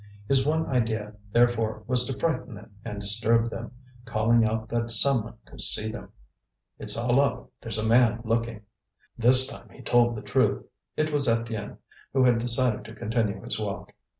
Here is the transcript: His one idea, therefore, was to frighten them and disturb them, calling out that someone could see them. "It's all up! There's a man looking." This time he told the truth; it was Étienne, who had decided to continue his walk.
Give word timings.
His 0.27 0.47
one 0.47 0.65
idea, 0.65 1.13
therefore, 1.31 1.83
was 1.85 2.07
to 2.07 2.17
frighten 2.17 2.55
them 2.55 2.71
and 2.83 2.99
disturb 2.99 3.51
them, 3.51 3.71
calling 4.03 4.43
out 4.43 4.67
that 4.69 4.89
someone 4.89 5.35
could 5.45 5.61
see 5.61 5.91
them. 5.91 6.11
"It's 6.79 6.97
all 6.97 7.19
up! 7.19 7.51
There's 7.61 7.77
a 7.77 7.85
man 7.85 8.19
looking." 8.23 8.61
This 9.15 9.45
time 9.45 9.69
he 9.69 9.83
told 9.83 10.15
the 10.15 10.23
truth; 10.23 10.65
it 10.97 11.13
was 11.13 11.27
Étienne, 11.27 11.77
who 12.13 12.23
had 12.23 12.39
decided 12.39 12.83
to 12.85 12.95
continue 12.95 13.43
his 13.43 13.59
walk. 13.59 13.93